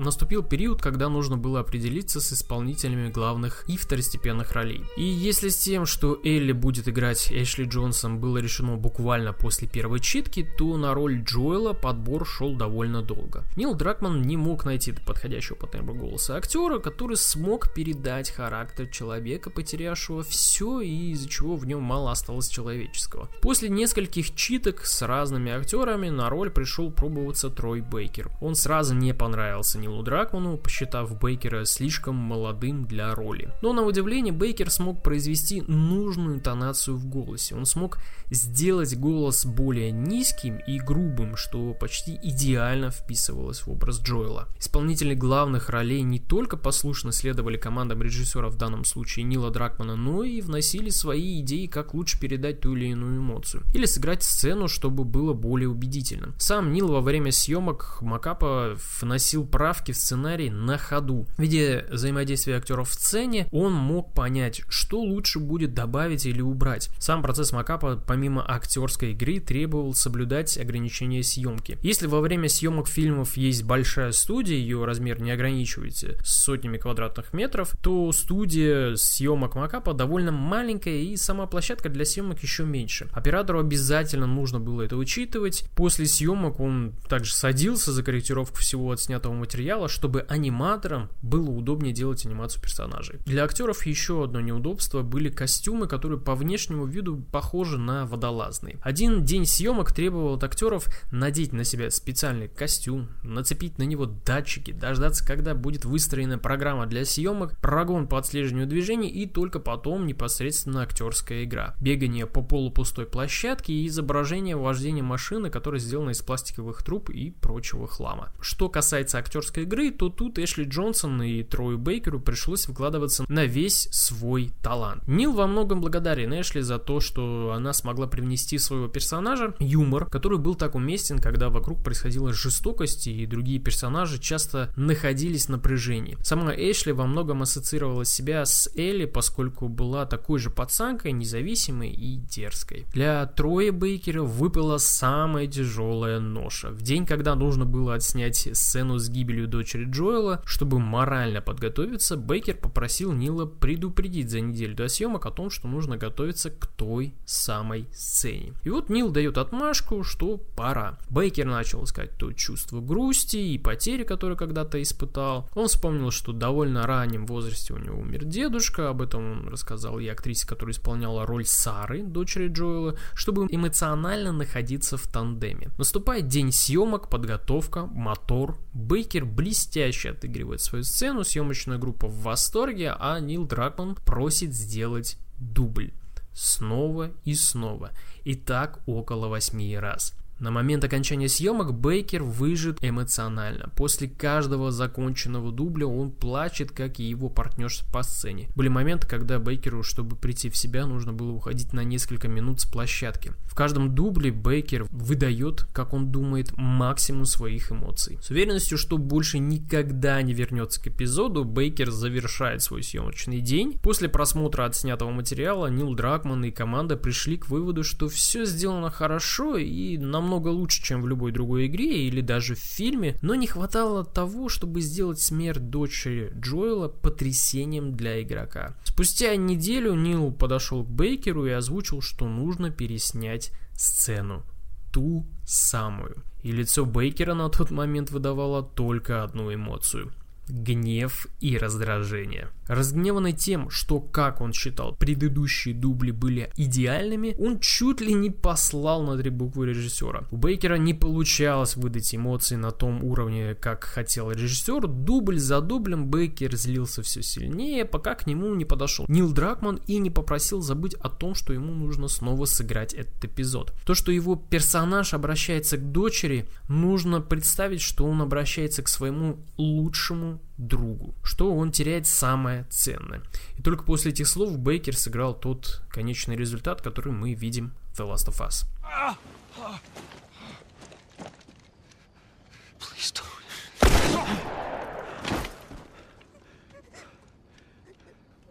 Наступил 0.00 0.42
период, 0.42 0.82
когда 0.82 1.08
нужно 1.08 1.36
было 1.36 1.60
определиться 1.60 2.20
с 2.20 2.32
исполнителями 2.32 3.10
главных 3.10 3.64
и 3.68 3.76
второстепенных 3.76 4.52
ролей. 4.52 4.84
И 4.96 5.04
если 5.04 5.48
с 5.48 5.56
тем, 5.56 5.86
что 5.86 6.18
Элли 6.24 6.52
будет 6.52 6.88
играть 6.88 7.30
Эшли 7.30 7.64
Джонсон, 7.64 8.18
было 8.18 8.38
решено 8.38 8.76
буквально 8.76 9.32
после 9.32 9.68
первой 9.68 10.00
читки, 10.00 10.48
то 10.58 10.76
на 10.76 10.94
роль 10.94 11.22
Джоэла 11.22 11.72
подбор 11.72 12.26
шел 12.26 12.54
довольно 12.54 13.02
долго. 13.02 13.44
Нил 13.56 13.74
Дракман 13.74 14.22
не 14.22 14.36
мог 14.36 14.64
найти 14.64 14.92
подходящего 14.92 15.56
по 15.56 15.66
тембру 15.66 15.94
голоса 15.94 16.36
актера, 16.36 16.78
который 16.78 17.16
смог 17.16 17.72
передать 17.74 18.30
характер 18.30 18.86
человека, 18.88 19.50
потерявшего 19.50 20.22
все 20.22 20.80
и 20.80 21.10
из-за 21.12 21.28
чего 21.28 21.56
в 21.56 21.66
нем 21.66 21.82
мало 21.82 22.10
осталось 22.10 22.48
человеческого. 22.48 23.28
После 23.42 23.68
нескольких 23.68 24.34
читок 24.34 24.84
с 24.84 25.02
разными 25.02 25.52
актерами 25.52 26.08
на 26.08 26.30
роль 26.30 26.50
пришел 26.50 26.90
пробоваться 26.90 27.50
Трой 27.50 27.80
Бейкер. 27.80 28.30
Он 28.40 28.54
сразу 28.54 28.94
не 28.94 29.14
понравился 29.14 29.78
Нилу 29.78 29.89
Нилу 29.90 30.02
Дракману, 30.02 30.56
посчитав 30.56 31.18
Бейкера 31.18 31.64
слишком 31.64 32.14
молодым 32.14 32.86
для 32.86 33.14
роли. 33.14 33.52
Но 33.60 33.72
на 33.72 33.82
удивление 33.82 34.32
Бейкер 34.32 34.70
смог 34.70 35.02
произвести 35.02 35.62
нужную 35.62 36.36
интонацию 36.36 36.96
в 36.96 37.06
голосе. 37.06 37.56
Он 37.56 37.66
смог 37.66 37.98
сделать 38.30 38.96
голос 38.96 39.44
более 39.44 39.90
низким 39.90 40.58
и 40.58 40.78
грубым, 40.78 41.36
что 41.36 41.74
почти 41.74 42.18
идеально 42.22 42.90
вписывалось 42.90 43.66
в 43.66 43.70
образ 43.70 44.00
Джоэла. 44.00 44.48
Исполнители 44.58 45.14
главных 45.14 45.70
ролей 45.70 46.02
не 46.02 46.20
только 46.20 46.56
послушно 46.56 47.10
следовали 47.10 47.56
командам 47.56 48.02
режиссера 48.02 48.48
в 48.48 48.56
данном 48.56 48.84
случае 48.84 49.24
Нила 49.24 49.50
Дракмана, 49.50 49.96
но 49.96 50.22
и 50.22 50.40
вносили 50.40 50.90
свои 50.90 51.40
идеи, 51.40 51.66
как 51.66 51.94
лучше 51.94 52.20
передать 52.20 52.60
ту 52.60 52.76
или 52.76 52.86
иную 52.86 53.18
эмоцию. 53.18 53.64
Или 53.74 53.86
сыграть 53.86 54.22
сцену, 54.22 54.68
чтобы 54.68 55.04
было 55.04 55.32
более 55.32 55.68
убедительным. 55.68 56.34
Сам 56.38 56.72
Нил 56.72 56.88
во 56.88 57.00
время 57.00 57.32
съемок 57.32 57.98
Макапа 58.00 58.76
вносил 59.00 59.44
правки 59.80 59.92
в 59.92 59.96
сценарий 59.96 60.50
на 60.50 60.76
ходу. 60.76 61.26
Видя 61.38 61.86
взаимодействие 61.90 62.58
актеров 62.58 62.90
в 62.90 62.94
сцене, 62.94 63.48
он 63.50 63.72
мог 63.72 64.12
понять, 64.12 64.60
что 64.68 65.00
лучше 65.00 65.38
будет 65.38 65.72
добавить 65.72 66.26
или 66.26 66.42
убрать. 66.42 66.90
Сам 66.98 67.22
процесс 67.22 67.52
макапа, 67.52 67.96
помимо 67.96 68.44
актерской 68.46 69.12
игры, 69.12 69.40
требовал 69.40 69.94
соблюдать 69.94 70.58
ограничения 70.58 71.22
съемки. 71.22 71.78
Если 71.80 72.06
во 72.06 72.20
время 72.20 72.50
съемок 72.50 72.88
фильмов 72.88 73.38
есть 73.38 73.62
большая 73.62 74.12
студия, 74.12 74.56
ее 74.56 74.84
размер 74.84 75.22
не 75.22 75.30
ограничивается 75.30 76.18
сотнями 76.24 76.76
квадратных 76.76 77.32
метров, 77.32 77.74
то 77.82 78.12
студия 78.12 78.96
съемок 78.96 79.54
макапа 79.54 79.94
довольно 79.94 80.32
маленькая 80.32 80.98
и 80.98 81.16
сама 81.16 81.46
площадка 81.46 81.88
для 81.88 82.04
съемок 82.04 82.42
еще 82.42 82.64
меньше. 82.64 83.08
Оператору 83.12 83.60
обязательно 83.60 84.26
нужно 84.26 84.60
было 84.60 84.82
это 84.82 84.96
учитывать. 84.96 85.64
После 85.74 86.04
съемок 86.04 86.60
он 86.60 86.92
также 87.08 87.32
садился 87.32 87.92
за 87.92 88.02
корректировку 88.02 88.58
всего 88.58 88.90
отснятого 88.90 89.32
материала, 89.32 89.59
материала, 89.60 89.88
чтобы 89.88 90.22
аниматорам 90.22 91.10
было 91.20 91.50
удобнее 91.50 91.92
делать 91.92 92.24
анимацию 92.24 92.62
персонажей. 92.62 93.18
Для 93.26 93.44
актеров 93.44 93.84
еще 93.84 94.24
одно 94.24 94.40
неудобство 94.40 95.02
были 95.02 95.28
костюмы, 95.28 95.86
которые 95.86 96.18
по 96.18 96.34
внешнему 96.34 96.86
виду 96.86 97.22
похожи 97.30 97.76
на 97.76 98.06
водолазные. 98.06 98.78
Один 98.80 99.22
день 99.22 99.44
съемок 99.44 99.92
требовал 99.92 100.34
от 100.34 100.44
актеров 100.44 100.86
надеть 101.12 101.52
на 101.52 101.64
себя 101.64 101.90
специальный 101.90 102.48
костюм, 102.48 103.08
нацепить 103.22 103.78
на 103.78 103.82
него 103.82 104.06
датчики, 104.06 104.72
дождаться, 104.72 105.26
когда 105.26 105.54
будет 105.54 105.84
выстроена 105.84 106.38
программа 106.38 106.86
для 106.86 107.04
съемок, 107.04 107.58
прогон 107.60 108.08
по 108.08 108.18
отслеживанию 108.18 108.66
движений 108.66 109.08
и 109.08 109.26
только 109.26 109.60
потом 109.60 110.06
непосредственно 110.06 110.82
актерская 110.82 111.44
игра. 111.44 111.74
Бегание 111.80 112.26
по 112.26 112.42
полупустой 112.42 113.04
площадке 113.04 113.74
и 113.74 113.86
изображение 113.86 114.56
вождения 114.56 115.02
машины, 115.02 115.50
которая 115.50 115.80
сделана 115.80 116.10
из 116.10 116.22
пластиковых 116.22 116.82
труб 116.82 117.10
и 117.10 117.30
прочего 117.30 117.86
хлама. 117.86 118.32
Что 118.40 118.70
касается 118.70 119.18
актерской 119.50 119.64
игры, 119.64 119.90
то 119.90 120.08
тут 120.08 120.38
Эшли 120.38 120.64
Джонсон 120.64 121.22
и 121.22 121.42
Трою 121.42 121.78
Бейкеру 121.78 122.20
пришлось 122.20 122.68
выкладываться 122.68 123.24
на 123.28 123.44
весь 123.44 123.88
свой 123.90 124.50
талант. 124.62 125.06
Нил 125.06 125.32
во 125.32 125.46
многом 125.46 125.80
благодарен 125.80 126.32
Эшли 126.40 126.62
за 126.62 126.78
то, 126.78 127.00
что 127.00 127.52
она 127.54 127.72
смогла 127.72 128.06
привнести 128.06 128.58
своего 128.58 128.88
персонажа 128.88 129.54
юмор, 129.58 130.06
который 130.06 130.38
был 130.38 130.54
так 130.54 130.74
уместен, 130.74 131.18
когда 131.18 131.50
вокруг 131.50 131.82
происходила 131.82 132.32
жестокость 132.32 133.06
и 133.06 133.26
другие 133.26 133.58
персонажи 133.58 134.18
часто 134.18 134.72
находились 134.76 135.46
в 135.46 135.50
напряжении. 135.50 136.16
Сама 136.22 136.52
Эшли 136.54 136.92
во 136.92 137.06
многом 137.06 137.42
ассоциировала 137.42 138.04
себя 138.04 138.44
с 138.44 138.70
Элли, 138.76 139.04
поскольку 139.04 139.68
была 139.68 140.06
такой 140.06 140.38
же 140.38 140.50
пацанкой, 140.50 141.12
независимой 141.12 141.90
и 141.90 142.16
дерзкой. 142.16 142.86
Для 142.92 143.26
Троя 143.26 143.72
Бейкера 143.72 144.22
выпала 144.22 144.78
самая 144.78 145.46
тяжелая 145.46 146.20
ноша. 146.20 146.70
В 146.70 146.82
день, 146.82 147.06
когда 147.06 147.34
нужно 147.34 147.64
было 147.64 147.94
отснять 147.94 148.48
сцену 148.52 148.98
с 148.98 149.08
гибелью 149.08 149.39
гибелью 149.40 149.48
дочери 149.48 149.84
Джоэла, 149.84 150.42
чтобы 150.44 150.78
морально 150.78 151.40
подготовиться, 151.40 152.16
Бейкер 152.16 152.56
попросил 152.56 153.12
Нила 153.12 153.46
предупредить 153.46 154.30
за 154.30 154.40
неделю 154.40 154.74
до 154.74 154.88
съемок 154.88 155.26
о 155.26 155.30
том, 155.30 155.50
что 155.50 155.68
нужно 155.68 155.96
готовиться 155.96 156.50
к 156.50 156.66
той 156.66 157.14
самой 157.24 157.86
сцене. 157.92 158.54
И 158.62 158.70
вот 158.70 158.90
Нил 158.90 159.10
дает 159.10 159.38
отмашку, 159.38 160.04
что 160.04 160.38
пора. 160.56 160.98
Бейкер 161.08 161.46
начал 161.46 161.84
искать 161.84 162.16
то 162.18 162.32
чувство 162.32 162.80
грусти 162.80 163.36
и 163.36 163.58
потери, 163.58 164.04
которое 164.04 164.36
когда-то 164.36 164.80
испытал. 164.82 165.48
Он 165.54 165.68
вспомнил, 165.68 166.10
что 166.10 166.32
довольно 166.32 166.86
раннем 166.86 167.26
возрасте 167.26 167.74
у 167.74 167.78
него 167.78 167.98
умер 167.98 168.24
дедушка, 168.24 168.90
об 168.90 169.02
этом 169.02 169.32
он 169.32 169.48
рассказал 169.48 169.98
и 169.98 170.08
актрисе, 170.08 170.46
которая 170.46 170.74
исполняла 170.74 171.26
роль 171.26 171.44
Сары, 171.44 172.02
дочери 172.02 172.48
Джоэла, 172.48 172.96
чтобы 173.14 173.46
эмоционально 173.50 174.32
находиться 174.32 174.96
в 174.96 175.06
тандеме. 175.06 175.68
Наступает 175.78 176.28
день 176.28 176.52
съемок, 176.52 177.08
подготовка, 177.08 177.86
мотор. 177.86 178.56
Бейкер 178.72 179.24
блестяще 179.30 180.10
отыгрывает 180.10 180.60
свою 180.60 180.84
сцену, 180.84 181.24
съемочная 181.24 181.78
группа 181.78 182.08
в 182.08 182.22
восторге, 182.22 182.94
а 182.98 183.18
Нил 183.20 183.46
Дракман 183.46 183.94
просит 183.94 184.54
сделать 184.54 185.16
дубль. 185.38 185.92
Снова 186.32 187.10
и 187.24 187.34
снова. 187.34 187.90
И 188.24 188.34
так 188.34 188.80
около 188.86 189.28
восьми 189.28 189.76
раз. 189.76 190.14
На 190.40 190.50
момент 190.50 190.82
окончания 190.84 191.28
съемок 191.28 191.74
Бейкер 191.74 192.22
выжит 192.22 192.78
эмоционально. 192.80 193.70
После 193.76 194.08
каждого 194.08 194.70
законченного 194.70 195.52
дубля 195.52 195.86
он 195.86 196.10
плачет, 196.10 196.72
как 196.72 196.98
и 196.98 197.04
его 197.04 197.28
партнер 197.28 197.70
по 197.92 198.02
сцене. 198.02 198.48
Были 198.56 198.68
моменты, 198.68 199.06
когда 199.06 199.38
Бейкеру, 199.38 199.82
чтобы 199.82 200.16
прийти 200.16 200.48
в 200.48 200.56
себя, 200.56 200.86
нужно 200.86 201.12
было 201.12 201.30
уходить 201.30 201.74
на 201.74 201.84
несколько 201.84 202.26
минут 202.26 202.62
с 202.62 202.64
площадки. 202.64 203.32
В 203.44 203.54
каждом 203.54 203.94
дубле 203.94 204.32
Бейкер 204.32 204.86
выдает, 204.90 205.64
как 205.74 205.92
он 205.92 206.10
думает, 206.10 206.56
максимум 206.56 207.26
своих 207.26 207.70
эмоций. 207.70 208.18
С 208.22 208.30
уверенностью, 208.30 208.78
что 208.78 208.96
больше 208.96 209.38
никогда 209.38 210.22
не 210.22 210.32
вернется 210.32 210.82
к 210.82 210.86
эпизоду, 210.86 211.44
Бейкер 211.44 211.90
завершает 211.90 212.62
свой 212.62 212.82
съемочный 212.82 213.42
день. 213.42 213.78
После 213.82 214.08
просмотра 214.08 214.64
отснятого 214.64 215.10
материала 215.10 215.66
Нил 215.66 215.94
Дракман 215.94 216.44
и 216.46 216.50
команда 216.50 216.96
пришли 216.96 217.36
к 217.36 217.50
выводу, 217.50 217.84
что 217.84 218.08
все 218.08 218.46
сделано 218.46 218.88
хорошо 218.90 219.58
и 219.58 219.98
намного 219.98 220.29
намного 220.30 220.48
лучше, 220.48 220.82
чем 220.82 221.02
в 221.02 221.08
любой 221.08 221.32
другой 221.32 221.66
игре 221.66 222.06
или 222.06 222.20
даже 222.20 222.54
в 222.54 222.60
фильме, 222.60 223.18
но 223.20 223.34
не 223.34 223.48
хватало 223.48 224.04
того, 224.04 224.48
чтобы 224.48 224.80
сделать 224.80 225.18
смерть 225.18 225.70
дочери 225.70 226.32
Джоэла 226.38 226.88
потрясением 226.88 227.96
для 227.96 228.22
игрока. 228.22 228.76
Спустя 228.84 229.34
неделю 229.34 229.94
Нил 229.94 230.30
подошел 230.30 230.84
к 230.84 230.88
Бейкеру 230.88 231.46
и 231.46 231.50
озвучил, 231.50 232.00
что 232.00 232.28
нужно 232.28 232.70
переснять 232.70 233.50
сцену. 233.72 234.44
Ту 234.92 235.26
самую. 235.44 236.22
И 236.42 236.52
лицо 236.52 236.84
Бейкера 236.84 237.34
на 237.34 237.48
тот 237.48 237.72
момент 237.72 238.10
выдавало 238.10 238.62
только 238.62 239.24
одну 239.24 239.52
эмоцию– 239.52 240.12
гнев 240.50 241.26
и 241.40 241.56
раздражение. 241.58 242.48
Разгневанный 242.66 243.32
тем, 243.32 243.68
что, 243.70 244.00
как 244.00 244.40
он 244.40 244.52
считал, 244.52 244.94
предыдущие 244.94 245.74
дубли 245.74 246.12
были 246.12 246.52
идеальными, 246.56 247.34
он 247.38 247.58
чуть 247.58 248.00
ли 248.00 248.14
не 248.14 248.30
послал 248.30 249.02
на 249.02 249.16
три 249.16 249.30
буквы 249.30 249.66
режиссера. 249.66 250.24
У 250.30 250.36
Бейкера 250.36 250.76
не 250.76 250.94
получалось 250.94 251.76
выдать 251.76 252.14
эмоции 252.14 252.56
на 252.56 252.70
том 252.70 253.02
уровне, 253.02 253.54
как 253.54 253.84
хотел 253.84 254.30
режиссер. 254.30 254.86
Дубль 254.86 255.38
за 255.38 255.60
дублем 255.60 256.06
Бейкер 256.06 256.56
злился 256.56 257.02
все 257.02 257.22
сильнее, 257.22 257.84
пока 257.84 258.14
к 258.14 258.26
нему 258.26 258.54
не 258.54 258.64
подошел 258.64 259.06
Нил 259.08 259.32
Дракман 259.32 259.80
и 259.86 259.98
не 259.98 260.10
попросил 260.10 260.60
забыть 260.60 260.94
о 260.94 261.08
том, 261.08 261.34
что 261.34 261.52
ему 261.52 261.74
нужно 261.74 262.08
снова 262.08 262.44
сыграть 262.44 262.94
этот 262.94 263.24
эпизод. 263.24 263.72
То, 263.84 263.94
что 263.94 264.12
его 264.12 264.36
персонаж 264.36 265.14
обращается 265.14 265.76
к 265.76 265.90
дочери, 265.92 266.46
нужно 266.68 267.20
представить, 267.20 267.80
что 267.80 268.04
он 268.04 268.22
обращается 268.22 268.82
к 268.82 268.88
своему 268.88 269.38
лучшему 269.56 270.39
другу, 270.56 271.14
что 271.22 271.54
он 271.54 271.72
теряет 271.72 272.06
самое 272.06 272.64
ценное. 272.70 273.22
И 273.56 273.62
только 273.62 273.84
после 273.84 274.12
этих 274.12 274.28
слов 274.28 274.58
Бейкер 274.58 274.96
сыграл 274.96 275.34
тот 275.34 275.82
конечный 275.90 276.36
результат, 276.36 276.82
который 276.82 277.12
мы 277.12 277.34
видим 277.34 277.74
в 277.92 278.00
The 278.00 278.12
Last 278.12 278.28
of 278.28 278.40
Us. 278.40 278.66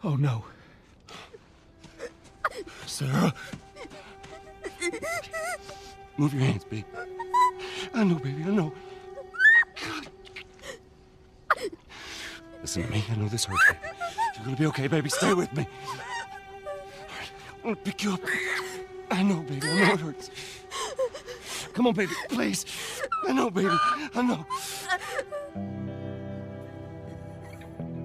Oh 0.01 0.15
no. 0.15 0.45
Sarah. 2.85 3.33
Move 6.17 6.33
your 6.33 6.43
hands, 6.43 6.63
baby. 6.63 6.85
I 7.93 8.03
know, 8.05 8.15
baby, 8.15 8.43
I 8.43 8.49
know. 8.49 8.73
Listen 12.61 12.83
to 12.83 12.89
me. 12.91 13.03
I 13.09 13.15
know 13.15 13.27
this 13.27 13.45
hurts 13.45 13.61
you. 13.69 13.75
You're 14.35 14.45
gonna 14.45 14.57
be 14.57 14.65
okay, 14.67 14.87
baby. 14.87 15.09
Stay 15.09 15.33
with 15.33 15.51
me. 15.55 15.67
I'm 17.57 17.63
gonna 17.63 17.75
pick 17.75 18.03
you 18.03 18.13
up. 18.13 18.21
I 19.11 19.23
know, 19.23 19.41
baby. 19.41 19.67
I 19.67 19.75
know 19.75 19.93
it 19.93 19.99
hurts. 19.99 20.29
Come 21.73 21.87
on, 21.87 21.93
baby. 21.93 22.13
Please. 22.29 22.65
I 23.27 23.33
know, 23.33 23.49
baby. 23.49 23.69
I 24.15 24.21
know. 24.21 24.45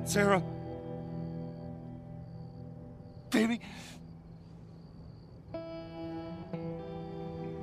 Sarah. 0.04 0.42
Baby. 3.30 3.60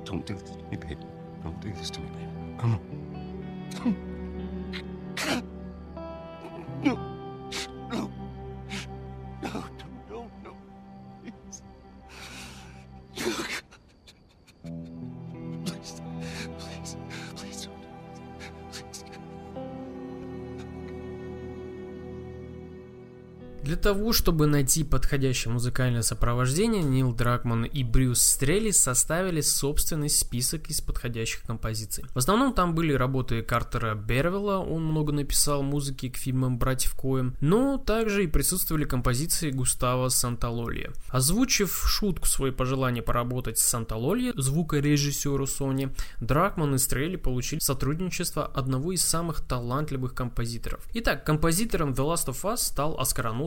Don't 0.04 0.26
do 0.26 0.34
this 0.34 0.50
to 0.50 0.64
me, 0.64 0.76
baby. 0.76 0.96
Don't 1.42 1.60
do 1.60 1.72
this 1.72 1.90
to 1.90 2.00
me, 2.00 2.08
baby. 2.08 2.28
Come 2.58 2.74
on. 2.74 3.70
Come 3.74 3.88
on. 3.88 4.11
Того, 23.76 24.12
чтобы 24.12 24.46
найти 24.46 24.82
подходящее 24.82 25.52
музыкальное 25.52 26.02
сопровождение, 26.02 26.82
Нил 26.82 27.12
Дракман 27.14 27.64
и 27.64 27.84
Брюс 27.84 28.20
Стрелли 28.20 28.72
составили 28.72 29.40
собственный 29.40 30.08
список 30.08 30.68
из 30.68 30.80
подходящих 30.80 31.42
композиций. 31.42 32.04
В 32.12 32.18
основном 32.18 32.54
там 32.54 32.74
были 32.74 32.92
работы 32.92 33.42
Картера 33.42 33.94
Бервилла, 33.94 34.58
он 34.58 34.84
много 34.84 35.12
написал 35.12 35.62
музыки 35.62 36.08
к 36.08 36.16
фильмам 36.16 36.58
«Братьев 36.58 36.94
Коем», 36.94 37.36
но 37.40 37.78
также 37.78 38.24
и 38.24 38.26
присутствовали 38.26 38.84
композиции 38.84 39.50
Густава 39.50 40.08
Санталолья. 40.08 40.92
Озвучив 41.08 41.72
шутку 41.88 42.26
свое 42.26 42.52
пожелание 42.52 43.02
поработать 43.02 43.58
с 43.58 43.66
Санталолья, 43.66 44.32
звукорежиссеру 44.36 45.44
Sony, 45.44 45.94
Дракман 46.20 46.74
и 46.74 46.78
Стрелли 46.78 47.16
получили 47.16 47.60
сотрудничество 47.60 48.46
одного 48.46 48.92
из 48.92 49.02
самых 49.02 49.40
талантливых 49.40 50.14
композиторов. 50.14 50.86
Итак, 50.94 51.24
композитором 51.24 51.92
The 51.92 52.12
Last 52.12 52.26
of 52.28 52.42
Us 52.42 52.58
стал 52.58 52.98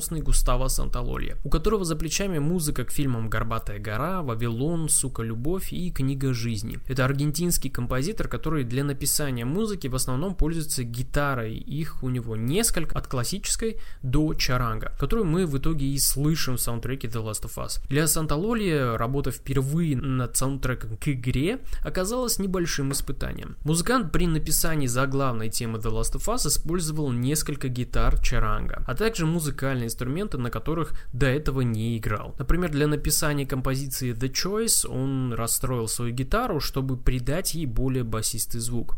оскароносный 0.06 0.22
Густава 0.22 0.68
Санталолья, 0.68 1.38
у 1.44 1.50
которого 1.50 1.86
за 1.86 1.96
плечами 1.96 2.40
музыка 2.40 2.86
к 2.86 2.92
фильмам 2.92 3.30
«Горбатая 3.30 3.80
гора», 3.80 4.22
«Вавилон», 4.22 4.90
«Сука, 4.90 5.24
любовь» 5.24 5.74
и 5.74 5.92
«Книга 5.92 6.34
жизни». 6.34 6.80
Это 6.88 7.06
аргентинский 7.06 7.70
композитор, 7.70 8.28
который 8.28 8.64
для 8.64 8.84
написания 8.84 9.46
музыки 9.46 9.88
в 9.88 9.96
основном 9.96 10.36
пользуется 10.36 10.84
гитарой. 10.84 11.56
Их 11.56 12.04
у 12.04 12.10
него 12.10 12.36
несколько, 12.36 12.98
от 12.98 13.08
классической 13.08 13.78
до 14.04 14.34
чаранга, 14.34 14.92
которую 15.00 15.26
мы 15.26 15.46
в 15.46 15.58
итоге 15.58 15.88
и 15.88 15.98
слышим 15.98 16.58
в 16.58 16.62
саундтреке 16.62 17.08
The 17.08 17.24
Last 17.24 17.44
of 17.44 17.56
Us. 17.58 17.82
Для 17.90 18.08
Санталолья 18.08 18.98
работа 18.98 19.32
впервые 19.32 19.98
над 19.98 20.38
саундтреком 20.38 20.98
к 20.98 21.08
игре 21.08 21.60
оказалась 21.84 22.40
небольшим 22.40 22.92
испытанием. 22.92 23.56
Музыкант 23.64 24.12
при 24.12 24.28
написании 24.28 24.88
заглавной 24.88 25.50
темы 25.50 25.80
The 25.80 25.92
Last 25.92 26.16
of 26.16 26.26
Us 26.34 26.48
использовал 26.48 27.12
несколько 27.12 27.70
гитар 27.70 28.20
чаранга, 28.20 28.84
а 28.88 28.96
также 28.96 29.26
музыкальные 29.26 29.90
инструменты 29.96 30.38
на 30.38 30.52
которых 30.52 30.94
до 31.14 31.28
этого 31.28 31.62
не 31.62 31.98
играл. 31.98 32.36
Например, 32.38 32.70
для 32.70 32.88
написания 32.88 33.46
композиции 33.46 34.14
The 34.14 34.30
Choice 34.30 34.88
он 34.88 35.34
расстроил 35.34 35.88
свою 35.88 36.14
гитару, 36.14 36.60
чтобы 36.60 36.98
придать 36.98 37.56
ей 37.56 37.66
более 37.66 38.04
басистый 38.04 38.60
звук. 38.60 38.98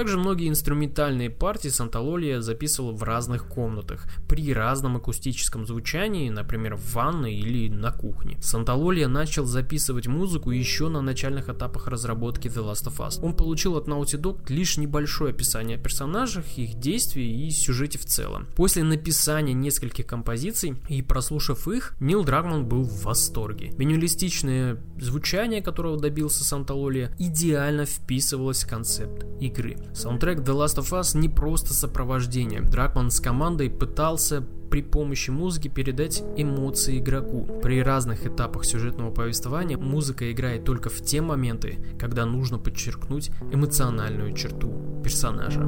Также 0.00 0.16
многие 0.16 0.48
инструментальные 0.48 1.28
партии 1.28 1.68
Санталолия 1.68 2.40
записывал 2.40 2.94
в 2.96 3.02
разных 3.02 3.46
комнатах, 3.46 4.06
при 4.26 4.54
разном 4.54 4.96
акустическом 4.96 5.66
звучании, 5.66 6.30
например, 6.30 6.76
в 6.76 6.94
ванной 6.94 7.34
или 7.34 7.68
на 7.68 7.92
кухне. 7.92 8.38
Санталолия 8.40 9.08
начал 9.08 9.44
записывать 9.44 10.06
музыку 10.06 10.52
еще 10.52 10.88
на 10.88 11.02
начальных 11.02 11.50
этапах 11.50 11.86
разработки 11.86 12.48
The 12.48 12.66
Last 12.66 12.86
of 12.86 12.96
Us. 13.06 13.22
Он 13.22 13.36
получил 13.36 13.76
от 13.76 13.88
Naughty 13.88 14.18
Dog 14.18 14.44
лишь 14.48 14.78
небольшое 14.78 15.34
описание 15.34 15.76
о 15.76 15.78
персонажах, 15.78 16.46
их 16.56 16.80
действий 16.80 17.46
и 17.46 17.50
сюжете 17.50 17.98
в 17.98 18.06
целом. 18.06 18.46
После 18.56 18.82
написания 18.82 19.52
нескольких 19.52 20.06
композиций 20.06 20.76
и 20.88 21.02
прослушав 21.02 21.68
их, 21.68 21.94
Нил 22.00 22.24
Драгман 22.24 22.64
был 22.64 22.84
в 22.84 23.02
восторге. 23.02 23.74
Минималистичное 23.76 24.82
звучание, 24.98 25.60
которого 25.60 25.98
добился 25.98 26.42
Санталолия, 26.42 27.14
идеально 27.18 27.84
вписывалось 27.84 28.64
в 28.64 28.66
концепт 28.66 29.26
игры. 29.42 29.76
Саундтрек 29.94 30.40
The 30.40 30.54
Last 30.54 30.78
of 30.78 30.90
Us 30.98 31.18
не 31.18 31.28
просто 31.28 31.74
сопровождение. 31.74 32.60
Дракман 32.60 33.10
с 33.10 33.20
командой 33.20 33.70
пытался 33.70 34.42
при 34.70 34.82
помощи 34.82 35.30
музыки 35.30 35.68
передать 35.68 36.22
эмоции 36.36 36.98
игроку. 36.98 37.46
При 37.60 37.82
разных 37.82 38.24
этапах 38.26 38.64
сюжетного 38.64 39.10
повествования 39.10 39.76
музыка 39.76 40.30
играет 40.30 40.64
только 40.64 40.88
в 40.88 41.02
те 41.02 41.20
моменты, 41.20 41.78
когда 41.98 42.24
нужно 42.24 42.58
подчеркнуть 42.58 43.30
эмоциональную 43.52 44.32
черту 44.34 45.02
персонажа. 45.02 45.60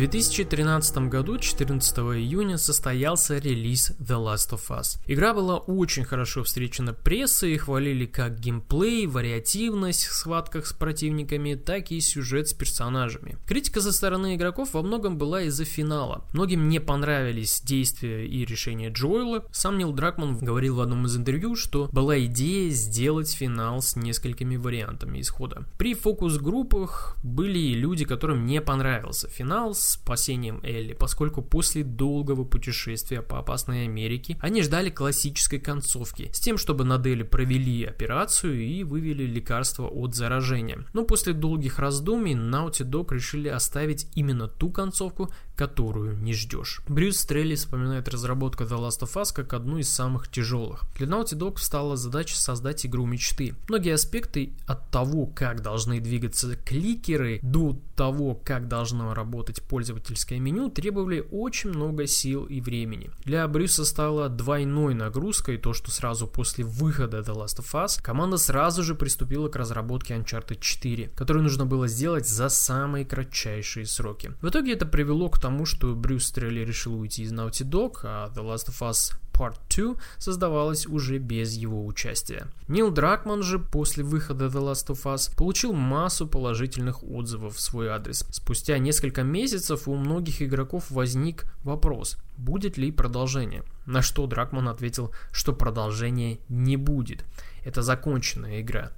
2013 0.00 1.10
году, 1.10 1.36
14 1.36 1.98
июня, 1.98 2.56
состоялся 2.56 3.36
релиз 3.36 3.92
The 4.00 4.16
Last 4.16 4.52
of 4.52 4.62
Us. 4.70 4.98
Игра 5.06 5.34
была 5.34 5.58
очень 5.58 6.04
хорошо 6.04 6.42
встречена 6.42 6.94
прессой, 6.94 7.58
хвалили 7.58 8.06
как 8.06 8.40
геймплей, 8.40 9.06
вариативность 9.06 10.06
в 10.06 10.14
схватках 10.14 10.66
с 10.66 10.72
противниками, 10.72 11.52
так 11.52 11.90
и 11.90 12.00
сюжет 12.00 12.48
с 12.48 12.54
персонажами. 12.54 13.36
Критика 13.46 13.82
со 13.82 13.92
стороны 13.92 14.36
игроков 14.36 14.72
во 14.72 14.80
многом 14.80 15.18
была 15.18 15.42
из-за 15.42 15.66
финала. 15.66 16.24
Многим 16.32 16.70
не 16.70 16.80
понравились 16.80 17.60
действия 17.60 18.26
и 18.26 18.46
решения 18.46 18.88
Джоэла. 18.88 19.44
Сам 19.52 19.76
Нил 19.76 19.92
Дракман 19.92 20.38
говорил 20.38 20.76
в 20.76 20.80
одном 20.80 21.04
из 21.04 21.14
интервью, 21.18 21.56
что 21.56 21.90
была 21.92 22.18
идея 22.24 22.70
сделать 22.70 23.30
финал 23.30 23.82
с 23.82 23.96
несколькими 23.96 24.56
вариантами 24.56 25.20
исхода. 25.20 25.66
При 25.76 25.92
фокус-группах 25.92 27.18
были 27.22 27.58
и 27.58 27.74
люди, 27.74 28.06
которым 28.06 28.46
не 28.46 28.62
понравился 28.62 29.28
финал, 29.28 29.74
спасением 29.90 30.60
Элли, 30.62 30.94
поскольку 30.94 31.42
после 31.42 31.84
долгого 31.84 32.44
путешествия 32.44 33.22
по 33.22 33.38
опасной 33.38 33.84
Америке 33.84 34.36
они 34.40 34.62
ждали 34.62 34.90
классической 34.90 35.58
концовки, 35.58 36.30
с 36.32 36.40
тем, 36.40 36.58
чтобы 36.58 36.84
над 36.84 37.06
Элли 37.06 37.22
провели 37.22 37.84
операцию 37.84 38.60
и 38.60 38.84
вывели 38.84 39.24
лекарство 39.24 39.86
от 39.86 40.14
заражения. 40.14 40.84
Но 40.92 41.04
после 41.04 41.32
долгих 41.32 41.78
раздумий 41.78 42.34
Naughty 42.34 42.84
Dog 42.84 43.14
решили 43.14 43.48
оставить 43.48 44.08
именно 44.14 44.48
ту 44.48 44.70
концовку, 44.70 45.32
которую 45.60 46.16
не 46.16 46.32
ждешь. 46.32 46.80
Брюс 46.88 47.18
Стрелли 47.18 47.54
вспоминает 47.54 48.08
разработку 48.08 48.64
The 48.64 48.78
Last 48.78 49.02
of 49.02 49.14
Us 49.20 49.30
как 49.34 49.52
одну 49.52 49.76
из 49.76 49.90
самых 49.90 50.30
тяжелых. 50.30 50.86
Для 50.96 51.06
Naughty 51.06 51.36
Dog 51.36 51.58
стала 51.58 51.98
задача 51.98 52.34
создать 52.34 52.86
игру 52.86 53.04
мечты. 53.04 53.54
Многие 53.68 53.92
аспекты 53.92 54.54
от 54.66 54.90
того, 54.90 55.26
как 55.26 55.60
должны 55.60 56.00
двигаться 56.00 56.56
кликеры, 56.56 57.40
до 57.42 57.76
того, 57.94 58.40
как 58.42 58.68
должно 58.68 59.12
работать 59.12 59.60
пользовательское 59.60 60.38
меню, 60.38 60.70
требовали 60.70 61.22
очень 61.30 61.68
много 61.68 62.06
сил 62.06 62.46
и 62.46 62.62
времени. 62.62 63.10
Для 63.26 63.46
Брюса 63.46 63.84
стало 63.84 64.30
двойной 64.30 64.94
нагрузкой 64.94 65.58
то, 65.58 65.74
что 65.74 65.90
сразу 65.90 66.26
после 66.26 66.64
выхода 66.64 67.18
The 67.18 67.34
Last 67.34 67.58
of 67.58 67.84
Us 67.84 68.02
команда 68.02 68.38
сразу 68.38 68.82
же 68.82 68.94
приступила 68.94 69.50
к 69.50 69.56
разработке 69.56 70.14
Uncharted 70.14 70.60
4, 70.60 71.10
которую 71.14 71.42
нужно 71.42 71.66
было 71.66 71.86
сделать 71.86 72.26
за 72.26 72.48
самые 72.48 73.04
кратчайшие 73.04 73.84
сроки. 73.84 74.32
В 74.40 74.48
итоге 74.48 74.72
это 74.72 74.86
привело 74.86 75.28
к 75.28 75.38
тому, 75.38 75.49
что 75.66 75.94
Брюс 75.94 76.26
Стрелли 76.26 76.60
решил 76.60 76.98
уйти 76.98 77.22
из 77.22 77.32
Naughty 77.32 77.68
Dog, 77.68 78.00
а 78.04 78.32
The 78.34 78.42
Last 78.42 78.68
of 78.68 78.80
Us 78.88 79.14
Part 79.32 79.56
2 79.74 79.96
создавалась 80.18 80.86
уже 80.86 81.18
без 81.18 81.54
его 81.54 81.86
участия. 81.86 82.46
Нил 82.68 82.90
Дракман 82.90 83.42
же 83.42 83.58
после 83.58 84.04
выхода 84.04 84.46
The 84.46 84.60
Last 84.60 84.88
of 84.88 85.02
Us 85.04 85.34
получил 85.34 85.72
массу 85.72 86.26
положительных 86.26 87.02
отзывов 87.02 87.56
в 87.56 87.60
свой 87.60 87.88
адрес. 87.88 88.26
Спустя 88.30 88.78
несколько 88.78 89.22
месяцев 89.22 89.88
у 89.88 89.94
многих 89.94 90.42
игроков 90.42 90.90
возник 90.90 91.46
вопрос, 91.64 92.18
будет 92.36 92.76
ли 92.76 92.92
продолжение. 92.92 93.64
На 93.86 94.02
что 94.02 94.26
Дракман 94.26 94.68
ответил, 94.68 95.12
что 95.32 95.54
продолжения 95.54 96.38
не 96.48 96.76
будет. 96.76 97.24
Это 97.64 97.82
законченная 97.82 98.60
игра. 98.60 98.92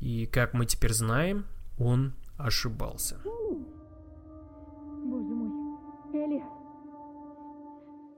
И 0.00 0.26
как 0.26 0.54
мы 0.54 0.66
теперь 0.66 0.92
знаем, 0.92 1.44
он 1.78 2.14
ошибался. 2.36 3.16
Элли. 6.28 6.44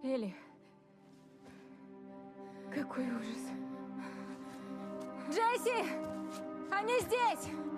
Элли. 0.03 0.35
Какой 2.75 3.05
ужас. 3.05 3.53
Джесси! 5.29 5.85
Они 6.73 6.99
здесь! 7.01 7.70